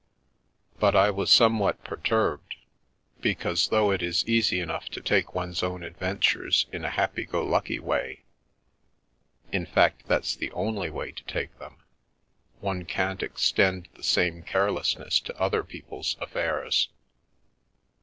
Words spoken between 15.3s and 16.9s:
other people's affairs.